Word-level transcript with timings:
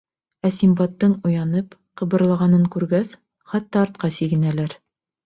Ә 0.47 0.49
Синдбадтың 0.59 1.11
уянып, 1.29 1.75
ҡыбырлағанын 2.01 2.63
күргәс, 2.77 3.13
хатта 3.53 3.81
артҡа 3.83 4.11
сигенәләр. 4.17 4.75